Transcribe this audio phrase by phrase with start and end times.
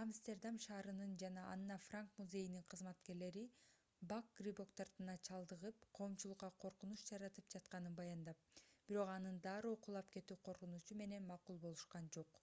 [0.00, 3.42] амстердам шаарынын жана анна франк музейинин кызматкерлери
[4.12, 8.46] бак грибок дартына чалдыгып коомчулукка коркунуч жаратып жатканын баяндап
[8.92, 12.40] бирок анын дароо кулап кетүү коркунучу менен макул болушкан жок